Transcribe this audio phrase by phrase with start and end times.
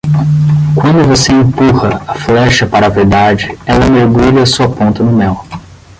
[0.73, 5.45] Quando você empurra a flecha para a verdade, ela mergulha sua ponta no mel.